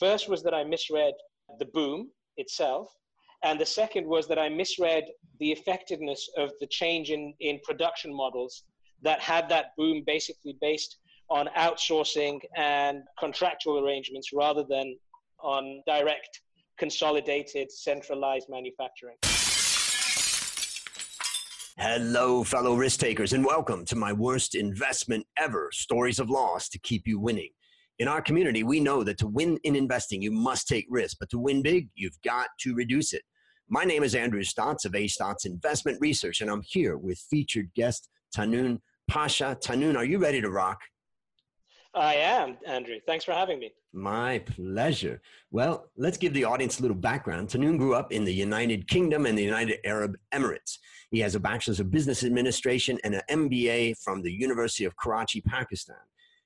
[0.00, 1.12] First was that I misread
[1.58, 2.08] the boom
[2.38, 2.88] itself.
[3.44, 5.04] And the second was that I misread
[5.40, 8.64] the effectiveness of the change in, in production models
[9.02, 10.96] that had that boom basically based
[11.28, 14.96] on outsourcing and contractual arrangements rather than
[15.42, 16.40] on direct,
[16.78, 19.16] consolidated, centralized manufacturing.
[21.76, 26.78] Hello, fellow risk takers, and welcome to my worst investment ever stories of loss to
[26.78, 27.50] keep you winning.
[28.00, 31.28] In our community, we know that to win in investing, you must take risk, but
[31.28, 33.20] to win big, you've got to reduce it.
[33.68, 37.68] My name is Andrew Stotz of A Stotz Investment Research, and I'm here with featured
[37.76, 39.58] guest Tahnoon Pasha.
[39.62, 40.80] Tahnoon, are you ready to rock?
[41.94, 42.96] I am, Andrew.
[43.06, 43.70] Thanks for having me.
[43.92, 45.20] My pleasure.
[45.50, 47.50] Well, let's give the audience a little background.
[47.50, 50.78] Tahnoon grew up in the United Kingdom and the United Arab Emirates.
[51.10, 55.42] He has a bachelor's of business administration and an MBA from the University of Karachi,
[55.42, 55.96] Pakistan.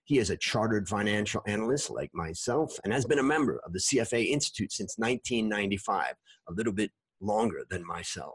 [0.04, 3.78] He is a chartered financial analyst like myself and has been a member of the
[3.78, 6.14] CFA Institute since 1995,
[6.48, 6.90] a little bit
[7.20, 8.34] longer than myself.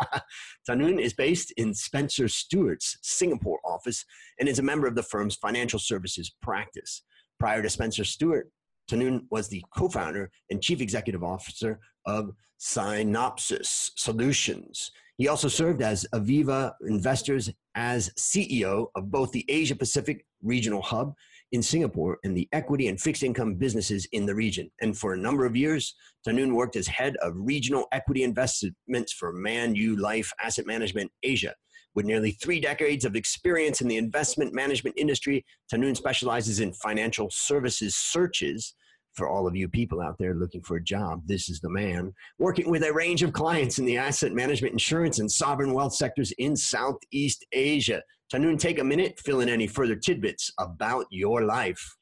[0.68, 4.04] Tahnoon is based in Spencer Stuart's Singapore office
[4.40, 7.02] and is a member of the firm's financial services practice.
[7.38, 8.50] Prior to Spencer Stuart,
[8.90, 14.90] Tahnoon was the co founder and chief executive officer of Synopsis Solutions.
[15.16, 21.14] He also served as Aviva Investors as CEO of both the Asia Pacific Regional Hub
[21.52, 24.70] in Singapore and the equity and fixed income businesses in the region.
[24.80, 25.94] And for a number of years,
[26.26, 31.54] Tahnoon worked as head of regional equity investments for Manulife Asset Management Asia.
[31.94, 37.28] With nearly three decades of experience in the investment management industry, Tahnoon specializes in financial
[37.30, 38.74] services searches
[39.14, 42.12] for all of you people out there looking for a job, this is the man.
[42.38, 46.32] Working with a range of clients in the asset management, insurance, and sovereign wealth sectors
[46.32, 48.02] in Southeast Asia.
[48.30, 51.96] Tahnoon, take a minute, fill in any further tidbits about your life.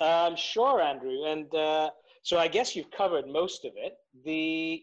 [0.00, 1.24] Um, sure, Andrew.
[1.26, 1.90] And uh,
[2.22, 3.94] so I guess you've covered most of it.
[4.24, 4.82] The,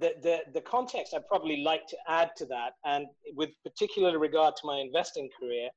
[0.00, 4.54] the, the, the context I'd probably like to add to that, and with particular regard
[4.56, 5.68] to my investing career,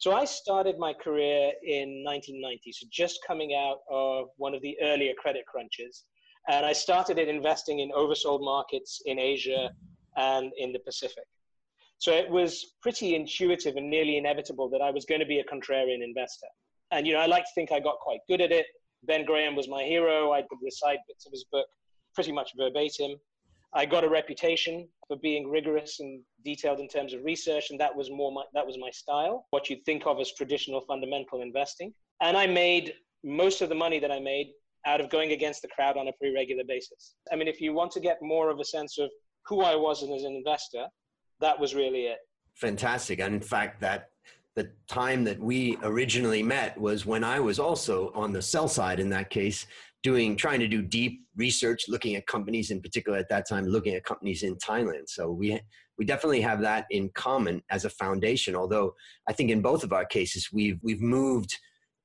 [0.00, 4.74] so I started my career in 1990, so just coming out of one of the
[4.82, 6.04] earlier credit crunches.
[6.48, 9.70] And I started in investing in oversold markets in Asia
[10.16, 11.24] and in the Pacific.
[11.98, 15.44] So it was pretty intuitive and nearly inevitable that I was going to be a
[15.44, 16.48] contrarian investor.
[16.92, 18.64] And, you know, I like to think I got quite good at it.
[19.02, 20.32] Ben Graham was my hero.
[20.32, 21.66] I could recite bits of his book
[22.14, 23.16] pretty much verbatim.
[23.74, 27.94] I got a reputation for being rigorous and detailed in terms of research, and that
[27.94, 29.44] was more my, that was my style.
[29.50, 32.94] What you'd think of as traditional fundamental investing, and I made
[33.24, 34.52] most of the money that I made
[34.86, 37.16] out of going against the crowd on a pretty regular basis.
[37.32, 39.10] I mean, if you want to get more of a sense of
[39.46, 40.86] who I was as an investor,
[41.40, 42.18] that was really it.
[42.54, 44.10] Fantastic, and in fact, that
[44.54, 49.00] the time that we originally met was when I was also on the sell side
[49.00, 49.66] in that case,
[50.02, 53.94] doing trying to do deep research looking at companies in particular at that time looking
[53.94, 55.08] at companies in thailand.
[55.08, 55.60] So we
[55.98, 58.94] we definitely have that in common as a foundation although
[59.28, 61.58] i think in both of our cases we've we've moved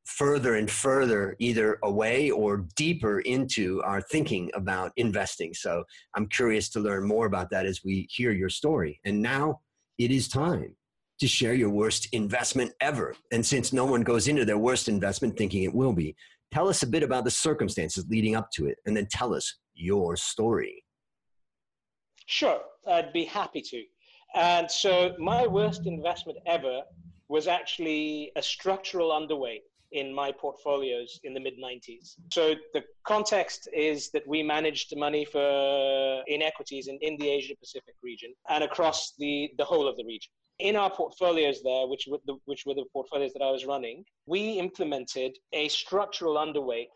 [0.06, 5.54] further and further either away or deeper into our thinking about investing.
[5.54, 5.84] So
[6.16, 9.00] i'm curious to learn more about that as we hear your story.
[9.04, 9.62] And now
[9.98, 10.76] it is time
[11.20, 13.16] to share your worst investment ever.
[13.32, 16.16] And since no one goes into their worst investment thinking it will be
[16.56, 19.58] Tell us a bit about the circumstances leading up to it, and then tell us
[19.74, 20.86] your story.
[22.28, 23.84] Sure, I'd be happy to.
[24.36, 26.84] And so, my worst investment ever
[27.28, 32.16] was actually a structural underweight in my portfolios in the mid 90s.
[32.32, 37.56] So the context is that we managed money for in equities in, in the Asia
[37.60, 42.08] Pacific region and across the, the whole of the region in our portfolios there, which
[42.10, 46.88] were, the, which were the portfolios that I was running, we implemented a structural underweight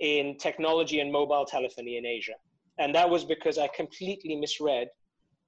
[0.00, 2.34] in technology and mobile telephony in Asia.
[2.78, 4.88] And that was because I completely misread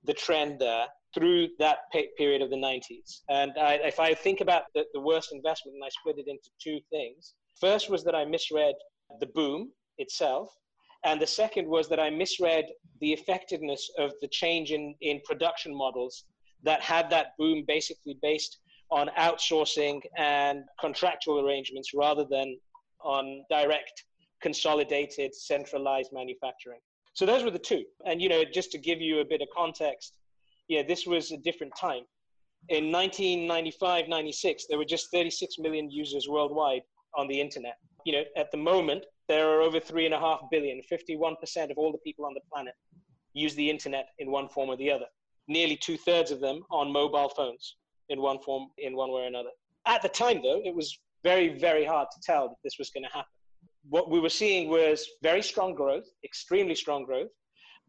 [0.05, 1.79] the trend there through that
[2.17, 3.21] period of the 90s.
[3.29, 6.51] And I, if I think about the, the worst investment, and I split it into
[6.63, 7.35] two things.
[7.61, 8.75] First was that I misread
[9.21, 10.49] the boom itself.
[11.05, 12.67] And the second was that I misread
[13.01, 16.25] the effectiveness of the change in, in production models
[16.65, 18.59] that had that boom basically based
[18.91, 22.59] on outsourcing and contractual arrangements rather than
[23.03, 24.05] on direct,
[24.43, 26.79] consolidated, centralized manufacturing.
[27.15, 27.85] So those were the two.
[28.07, 30.19] And you know, just to give you a bit of context,
[30.69, 32.03] yeah, this was a different time.
[32.69, 36.83] In 1995, 96, there were just 36 million users worldwide
[37.17, 37.79] on the internet.
[38.05, 41.79] You know, at the moment, there are over three and a half billion, 51% of
[41.79, 42.75] all the people on the planet
[43.35, 45.07] use the internet in one form or the other
[45.49, 47.77] nearly two thirds of them on mobile phones
[48.09, 49.51] in one form, in one way or another.
[49.87, 53.05] At the time, though, it was very, very hard to tell that this was going
[53.05, 53.31] to happen.
[53.89, 57.31] what we were seeing was very strong growth, extremely strong growth,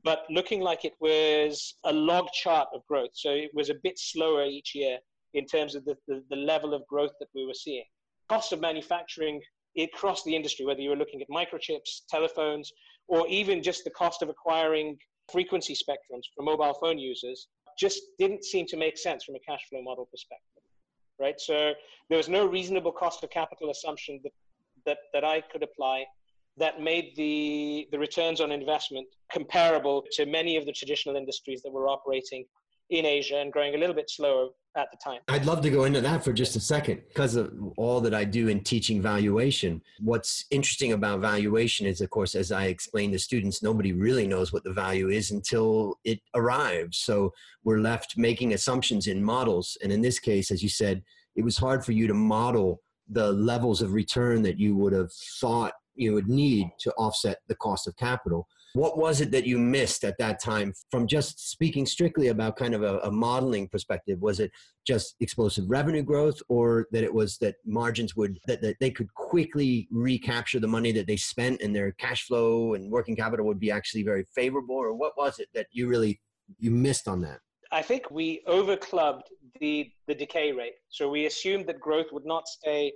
[0.03, 3.11] but looking like it was a log chart of growth.
[3.13, 4.97] So it was a bit slower each year
[5.33, 7.85] in terms of the, the, the level of growth that we were seeing.
[8.29, 9.41] Cost of manufacturing
[9.77, 12.71] across the industry, whether you were looking at microchips, telephones,
[13.07, 14.97] or even just the cost of acquiring
[15.31, 17.47] frequency spectrums for mobile phone users,
[17.77, 20.63] just didn't seem to make sense from a cash flow model perspective,
[21.19, 21.39] right?
[21.39, 21.73] So
[22.09, 24.31] there was no reasonable cost of capital assumption that,
[24.85, 26.05] that, that I could apply
[26.57, 31.71] that made the, the returns on investment comparable to many of the traditional industries that
[31.71, 32.45] were operating
[32.89, 35.19] in Asia and growing a little bit slower at the time.
[35.27, 38.23] I'd love to go into that for just a second because of all that I
[38.23, 39.81] do in teaching valuation.
[39.99, 44.51] What's interesting about valuation is, of course, as I explain to students, nobody really knows
[44.51, 46.97] what the value is until it arrives.
[46.99, 47.33] So
[47.63, 49.77] we're left making assumptions in models.
[49.83, 51.03] And in this case, as you said,
[51.35, 55.11] it was hard for you to model the levels of return that you would have
[55.39, 58.47] thought you would need to offset the cost of capital.
[58.73, 62.73] What was it that you missed at that time from just speaking strictly about kind
[62.73, 64.19] of a, a, modeling perspective?
[64.19, 64.51] Was it
[64.85, 69.13] just explosive revenue growth or that it was that margins would, that, that they could
[69.13, 73.59] quickly recapture the money that they spent and their cash flow and working capital would
[73.59, 74.75] be actually very favorable?
[74.75, 76.19] Or what was it that you really,
[76.57, 77.41] you missed on that?
[77.71, 79.27] I think we overclubbed
[79.59, 80.75] the, the decay rate.
[80.89, 82.93] So we assumed that growth would not stay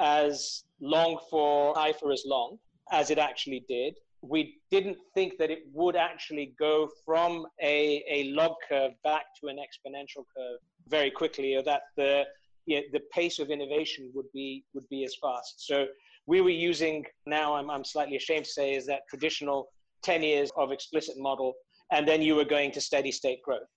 [0.00, 2.58] as long for high for as long
[2.90, 8.24] as it actually did we didn't think that it would actually go from a, a
[8.32, 10.58] log curve back to an exponential curve
[10.88, 12.24] very quickly, or that the
[12.66, 15.66] you know, the pace of innovation would be would be as fast.
[15.66, 15.86] So
[16.26, 19.68] we were using now I'm I'm slightly ashamed to say is that traditional
[20.02, 21.54] 10 years of explicit model,
[21.92, 23.68] and then you were going to steady state growth.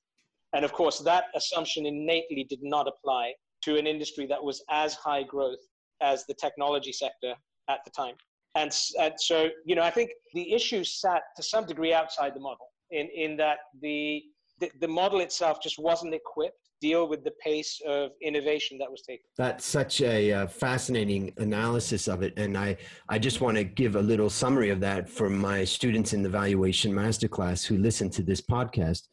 [0.54, 4.94] And of course, that assumption innately did not apply to an industry that was as
[4.94, 5.60] high growth
[6.02, 7.34] as the technology sector
[7.70, 8.16] at the time.
[8.56, 12.40] And, and so, you know, I think the issue sat to some degree outside the
[12.40, 14.24] model in, in that the,
[14.60, 19.02] the, the model itself just wasn't equipped deal with the pace of innovation that was
[19.02, 19.24] taken.
[19.38, 22.34] That's such a uh, fascinating analysis of it.
[22.38, 22.76] And I,
[23.08, 26.30] I just want to give a little summary of that for my students in the
[26.30, 29.08] valuation masterclass who listen to this podcast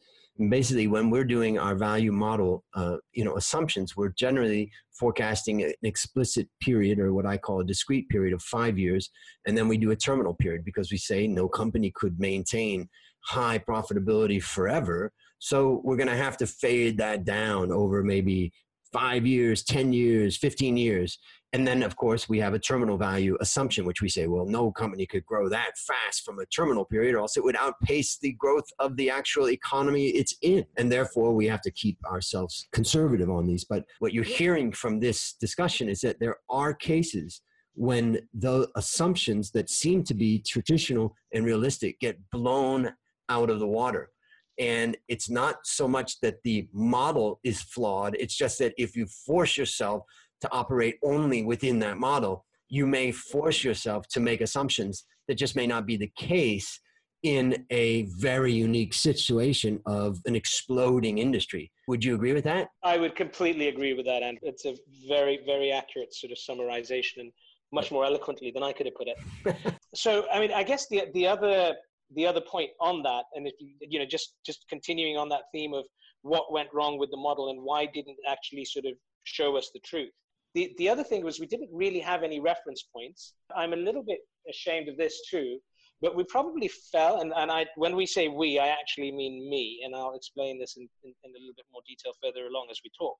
[0.49, 5.73] basically when we're doing our value model uh, you know assumptions we're generally forecasting an
[5.83, 9.09] explicit period or what i call a discrete period of five years
[9.45, 12.87] and then we do a terminal period because we say no company could maintain
[13.23, 15.11] high profitability forever.
[15.39, 18.51] So we're going to have to fade that down over maybe
[18.91, 21.17] five years 10 years 15 years
[21.53, 24.71] and then, of course, we have a terminal value assumption, which we say, well, no
[24.71, 28.31] company could grow that fast from a terminal period, or else it would outpace the
[28.33, 30.65] growth of the actual economy it's in.
[30.77, 33.65] And therefore, we have to keep ourselves conservative on these.
[33.65, 37.41] But what you're hearing from this discussion is that there are cases
[37.73, 42.93] when the assumptions that seem to be traditional and realistic get blown
[43.27, 44.09] out of the water.
[44.59, 49.05] And it's not so much that the model is flawed, it's just that if you
[49.05, 50.03] force yourself
[50.41, 55.55] to operate only within that model, you may force yourself to make assumptions that just
[55.55, 56.79] may not be the case
[57.23, 61.71] in a very unique situation of an exploding industry.
[61.87, 62.69] Would you agree with that?
[62.83, 64.23] I would completely agree with that.
[64.23, 64.75] And it's a
[65.07, 67.31] very, very accurate sort of summarization and
[67.71, 69.75] much more eloquently than I could have put it.
[69.95, 71.75] so, I mean, I guess the, the other
[72.15, 75.43] the other point on that, and if you, you know, just just continuing on that
[75.53, 75.85] theme of
[76.21, 79.79] what went wrong with the model and why didn't actually sort of show us the
[79.79, 80.11] truth.
[80.53, 83.33] The, the other thing was we didn't really have any reference points.
[83.55, 85.59] I'm a little bit ashamed of this too,
[86.01, 89.81] but we probably fell, and, and I, when we say we, I actually mean me,
[89.85, 92.81] and I'll explain this in, in, in a little bit more detail further along as
[92.83, 93.17] we talk.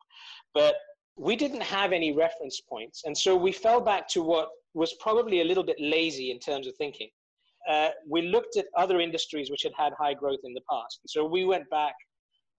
[0.53, 0.75] But
[1.15, 5.41] we didn't have any reference points, and so we fell back to what was probably
[5.41, 7.09] a little bit lazy in terms of thinking.
[7.69, 10.99] Uh, we looked at other industries which had had high growth in the past.
[11.07, 11.95] So we went back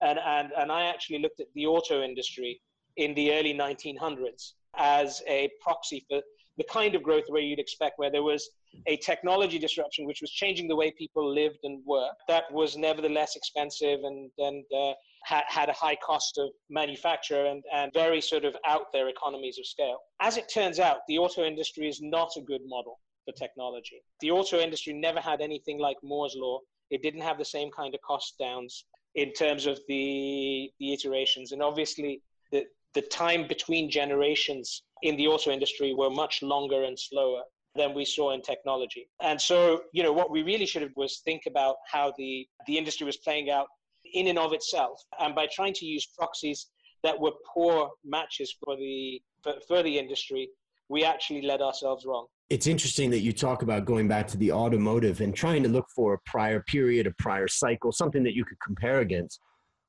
[0.01, 2.61] and, and, and I actually looked at the auto industry
[2.97, 6.21] in the early 1900s as a proxy for
[6.57, 8.47] the kind of growth where you'd expect, where there was
[8.87, 13.35] a technology disruption which was changing the way people lived and worked, that was nevertheless
[13.35, 14.93] expensive and, and uh,
[15.23, 19.57] had, had a high cost of manufacture and, and very sort of out there economies
[19.57, 19.97] of scale.
[20.21, 24.01] As it turns out, the auto industry is not a good model for technology.
[24.21, 26.59] The auto industry never had anything like Moore's Law.
[26.89, 31.51] It didn't have the same kind of cost downs in terms of the, the iterations.
[31.51, 36.97] And obviously, the, the time between generations in the auto industry were much longer and
[36.99, 37.41] slower
[37.75, 39.09] than we saw in technology.
[39.21, 42.77] And so, you know, what we really should have was think about how the, the
[42.77, 43.67] industry was playing out
[44.13, 45.01] in and of itself.
[45.19, 46.67] And by trying to use proxies
[47.03, 50.49] that were poor matches for the, for, for the industry,
[50.89, 52.27] we actually led ourselves wrong.
[52.49, 55.87] It's interesting that you talk about going back to the automotive and trying to look
[55.95, 59.39] for a prior period, a prior cycle, something that you could compare against,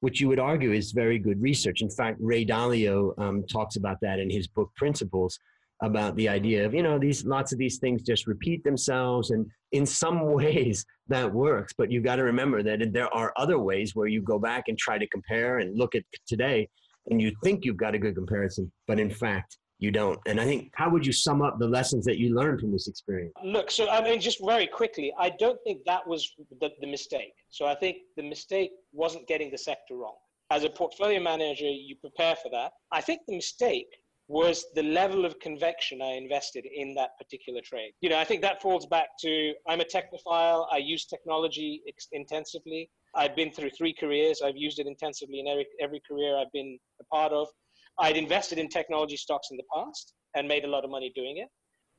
[0.00, 1.82] which you would argue is very good research.
[1.82, 5.38] In fact, Ray Dalio um, talks about that in his book Principles
[5.82, 9.46] about the idea of you know these lots of these things just repeat themselves and
[9.72, 13.94] in some ways that works but you've got to remember that there are other ways
[13.94, 16.68] where you go back and try to compare and look at today
[17.10, 20.18] and you think you've got a good comparison but in fact you don't.
[20.26, 22.88] And I think, how would you sum up the lessons that you learned from this
[22.88, 23.32] experience?
[23.44, 27.34] Look, so I mean, just very quickly, I don't think that was the, the mistake.
[27.50, 30.14] So I think the mistake wasn't getting the sector wrong.
[30.50, 32.72] As a portfolio manager, you prepare for that.
[32.92, 33.88] I think the mistake
[34.28, 37.92] was the level of convection I invested in that particular trade.
[38.00, 40.66] You know, I think that falls back to I'm a technophile.
[40.72, 42.90] I use technology ex- intensively.
[43.14, 44.40] I've been through three careers.
[44.42, 47.48] I've used it intensively in every, every career I've been a part of.
[47.98, 51.38] I'd invested in technology stocks in the past and made a lot of money doing
[51.38, 51.48] it.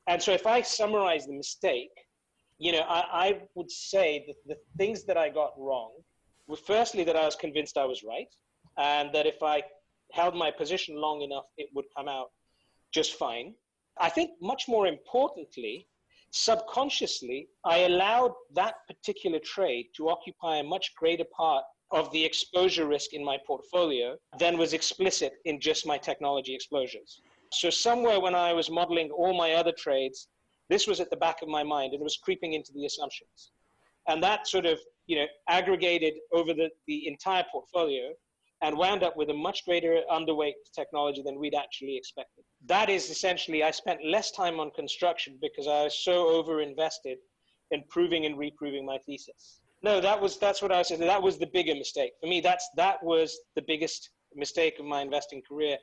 [0.08, 1.90] And so if I summarize the mistake,
[2.58, 5.92] you know, I, I would say that the things that I got wrong
[6.46, 8.28] were firstly that I was convinced I was right,
[8.78, 9.62] and that if I
[10.12, 12.28] held my position long enough, it would come out
[12.92, 13.54] just fine.
[13.98, 15.88] I think much more importantly,
[16.30, 22.86] subconsciously, I allowed that particular trade to occupy a much greater part of the exposure
[22.86, 27.20] risk in my portfolio than was explicit in just my technology exposures.
[27.52, 30.28] So, somewhere when I was modeling all my other trades,
[30.68, 33.52] this was at the back of my mind and it was creeping into the assumptions.
[34.08, 38.10] And that sort of, you know, aggregated over the, the entire portfolio
[38.62, 42.44] and wound up with a much greater underweight technology than we'd actually expected.
[42.66, 47.18] That is essentially, I spent less time on construction because I was so over invested
[47.70, 49.60] in proving and reproving my thesis.
[49.86, 51.00] No, that was that's what I saying.
[51.00, 52.40] That was the bigger mistake for me.
[52.40, 55.76] That's that was the biggest mistake of my investing career.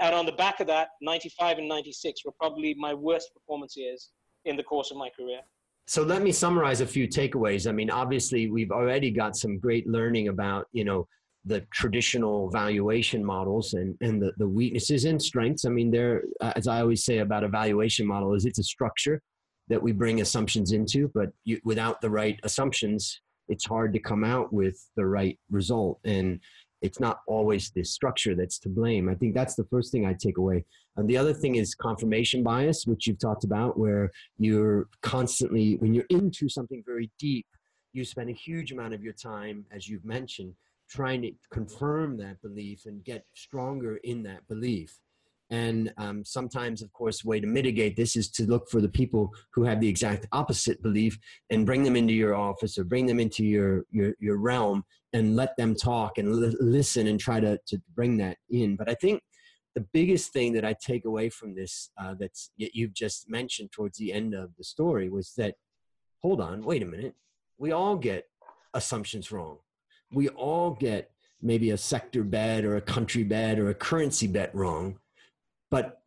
[0.00, 4.10] And on the back of that, 95 and 96 were probably my worst performance years
[4.44, 5.40] in the course of my career.
[5.88, 7.68] So let me summarize a few takeaways.
[7.68, 11.08] I mean, obviously, we've already got some great learning about, you know,
[11.44, 15.64] the traditional valuation models and, and the, the weaknesses and strengths.
[15.64, 18.62] I mean, there, uh, as I always say about a valuation model, is it's a
[18.62, 19.20] structure
[19.66, 24.24] that we bring assumptions into, but you, without the right assumptions, it's hard to come
[24.24, 25.98] out with the right result.
[26.04, 26.40] And
[26.82, 29.08] it's not always the structure that's to blame.
[29.08, 30.64] I think that's the first thing I take away.
[30.96, 35.92] And the other thing is confirmation bias, which you've talked about, where you're constantly, when
[35.92, 37.46] you're into something very deep,
[37.92, 40.54] you spend a huge amount of your time, as you've mentioned,
[40.88, 44.98] trying to confirm that belief and get stronger in that belief.
[45.50, 49.32] And um, sometimes, of course, way to mitigate this is to look for the people
[49.52, 51.18] who have the exact opposite belief
[51.50, 55.34] and bring them into your office or bring them into your your, your realm and
[55.34, 58.76] let them talk and li- listen and try to, to bring that in.
[58.76, 59.22] But I think
[59.74, 63.98] the biggest thing that I take away from this uh, that's you've just mentioned towards
[63.98, 65.56] the end of the story was that
[66.20, 67.14] hold on, wait a minute,
[67.58, 68.26] we all get
[68.74, 69.58] assumptions wrong.
[70.12, 71.10] We all get
[71.42, 74.98] maybe a sector bet or a country bet or a currency bet wrong
[75.70, 76.00] but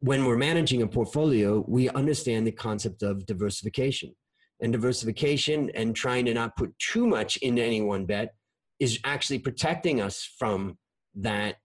[0.00, 4.14] when we're managing a portfolio, we understand the concept of diversification.
[4.60, 8.34] And diversification and trying to not put too much into any one bet
[8.80, 10.78] is actually protecting us from
[11.14, 11.56] that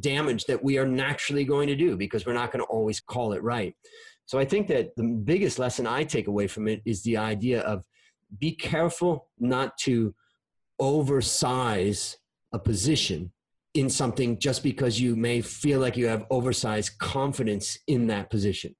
[0.00, 3.32] damage that we are naturally going to do because we're not going to always call
[3.32, 3.74] it right.
[4.26, 7.60] So I think that the biggest lesson I take away from it is the idea
[7.62, 7.84] of
[8.38, 10.14] be careful not to
[10.78, 12.16] oversize
[12.52, 13.32] a position
[13.74, 18.74] in something just because you may feel like you have oversized confidence in that position.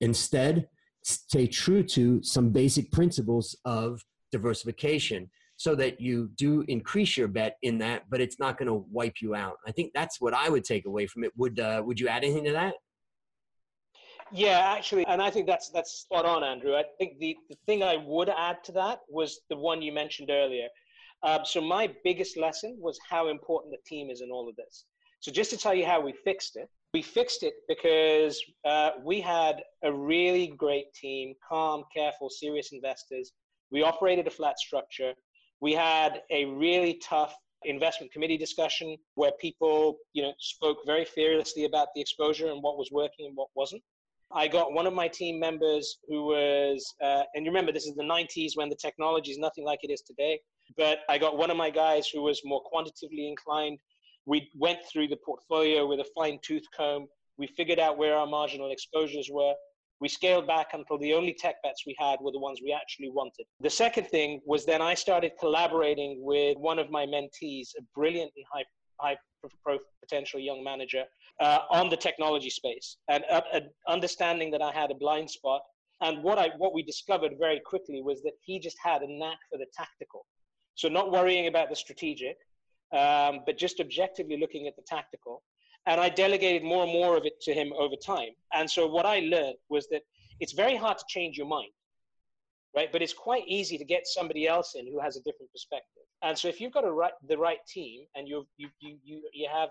[0.00, 0.68] Instead,
[1.02, 7.56] stay true to some basic principles of diversification so that you do increase your bet
[7.62, 9.56] in that, but it's not going to wipe you out.
[9.66, 11.32] I think that's what I would take away from it.
[11.36, 12.74] Would uh, would you add anything to that?
[14.32, 16.74] Yeah, actually, and I think that's that's spot on, Andrew.
[16.74, 20.30] I think the, the thing I would add to that was the one you mentioned
[20.30, 20.66] earlier,
[21.24, 24.84] um, so my biggest lesson was how important the team is in all of this.
[25.20, 29.20] So just to tell you how we fixed it, we fixed it because uh, we
[29.20, 33.32] had a really great team, calm, careful, serious investors.
[33.72, 35.14] We operated a flat structure.
[35.60, 41.64] We had a really tough investment committee discussion where people, you know, spoke very fearlessly
[41.64, 43.82] about the exposure and what was working and what wasn't.
[44.32, 47.94] I got one of my team members who was, uh, and you remember this is
[47.94, 50.38] the 90s when the technology is nothing like it is today.
[50.76, 53.78] But I got one of my guys who was more quantitatively inclined.
[54.26, 57.06] We went through the portfolio with a fine tooth comb.
[57.36, 59.54] We figured out where our marginal exposures were.
[60.00, 63.10] We scaled back until the only tech bets we had were the ones we actually
[63.10, 63.46] wanted.
[63.60, 68.44] The second thing was then I started collaborating with one of my mentees, a brilliantly
[68.52, 68.64] high,
[69.00, 69.16] high
[70.02, 71.04] potential young manager
[71.40, 73.40] uh, on the technology space and uh,
[73.88, 75.62] understanding that I had a blind spot.
[76.00, 79.38] And what I what we discovered very quickly was that he just had a knack
[79.50, 80.26] for the tactical.
[80.74, 82.36] So not worrying about the strategic,
[82.92, 85.42] um, but just objectively looking at the tactical.
[85.86, 88.30] And I delegated more and more of it to him over time.
[88.52, 90.02] And so what I learned was that
[90.40, 91.70] it's very hard to change your mind,
[92.74, 92.90] right?
[92.90, 96.02] But it's quite easy to get somebody else in who has a different perspective.
[96.22, 99.68] And so if you've got right, the right team and you you you you have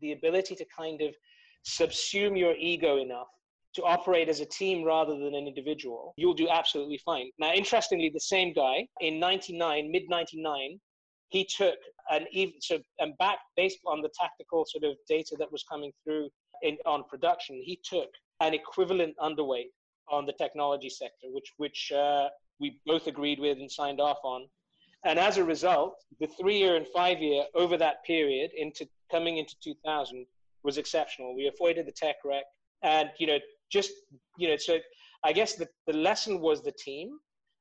[0.00, 1.14] the ability to kind of
[1.66, 3.28] subsume your ego enough
[3.74, 7.30] to operate as a team rather than an individual, you'll do absolutely fine.
[7.38, 10.80] Now, interestingly, the same guy in 99, mid 99,
[11.28, 11.78] he took
[12.10, 15.92] an even so and back based on the tactical sort of data that was coming
[16.04, 16.28] through
[16.62, 18.10] in on production, he took
[18.40, 19.70] an equivalent underweight
[20.10, 24.46] on the technology sector, which which uh, we both agreed with and signed off on.
[25.04, 29.38] And as a result, the three year and five year over that period into coming
[29.38, 30.26] into 2000
[30.62, 31.34] was exceptional.
[31.34, 32.44] We avoided the tech wreck,
[32.82, 33.38] and you know,
[33.70, 33.92] just
[34.38, 34.78] you know, so
[35.24, 37.18] I guess the, the lesson was the team.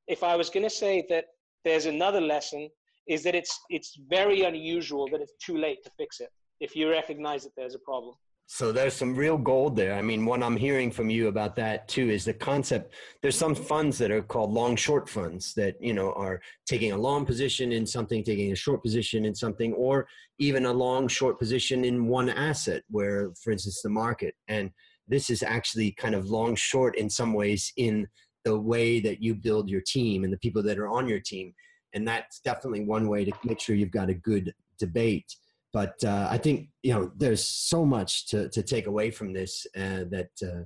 [0.08, 1.26] If I was going to say that
[1.66, 2.70] there's another lesson,
[3.08, 6.90] is that it's it's very unusual that it's too late to fix it if you
[6.90, 8.16] recognize that there's a problem.
[8.52, 9.94] So there's some real gold there.
[9.94, 12.96] I mean, what I'm hearing from you about that too is the concept.
[13.22, 16.98] There's some funds that are called long short funds that, you know, are taking a
[16.98, 20.08] long position in something, taking a short position in something, or
[20.40, 24.34] even a long short position in one asset where, for instance, the market.
[24.48, 24.72] And
[25.10, 28.08] this is actually kind of long short in some ways in
[28.46, 31.54] the way that you build your team and the people that are on your team.
[31.94, 35.26] And that's definitely one way to make sure you've got a good debate
[35.72, 39.68] but uh, I think you know there's so much to to take away from this
[39.76, 40.64] uh, that uh,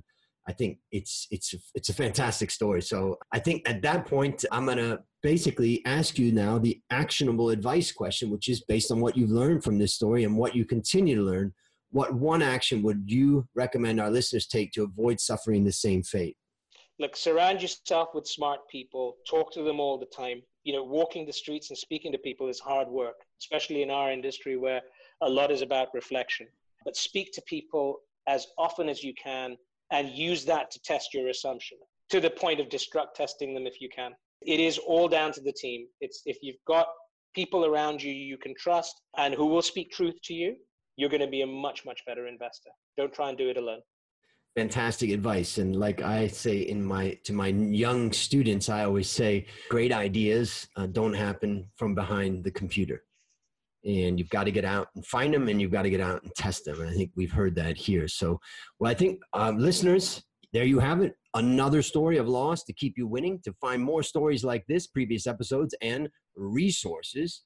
[0.48, 2.82] I think it's it's it's a fantastic story.
[2.82, 7.92] So I think at that point I'm gonna basically ask you now the actionable advice
[7.92, 11.16] question, which is based on what you've learned from this story and what you continue
[11.16, 11.52] to learn.
[11.94, 16.36] What one action would you recommend our listeners take to avoid suffering the same fate?
[16.98, 19.14] Look, surround yourself with smart people.
[19.30, 20.42] Talk to them all the time.
[20.64, 24.10] You know, walking the streets and speaking to people is hard work, especially in our
[24.10, 24.80] industry where
[25.22, 26.48] a lot is about reflection.
[26.84, 29.56] But speak to people as often as you can
[29.92, 31.78] and use that to test your assumption
[32.10, 34.10] to the point of destruct testing them if you can.
[34.42, 35.86] It is all down to the team.
[36.00, 36.88] It's if you've got
[37.36, 40.56] people around you you can trust and who will speak truth to you,
[40.96, 42.70] you're going to be a much, much better investor.
[42.96, 43.80] Don't try and do it alone
[44.56, 49.44] fantastic advice and like i say in my to my young students i always say
[49.68, 53.02] great ideas uh, don't happen from behind the computer
[53.84, 56.22] and you've got to get out and find them and you've got to get out
[56.22, 56.80] and test them.
[56.80, 58.08] And I think we've heard that here.
[58.08, 58.40] So,
[58.78, 61.14] well, I think um, listeners, there you have it.
[61.34, 63.40] Another story of loss to keep you winning.
[63.44, 67.42] To find more stories like this, previous episodes, and resources,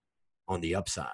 [0.47, 1.09] on the upside.